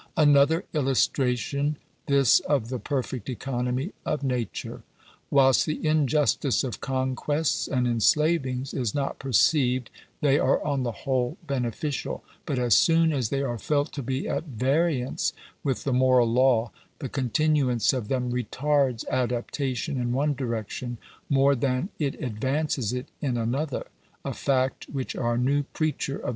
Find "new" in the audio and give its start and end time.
25.37-25.61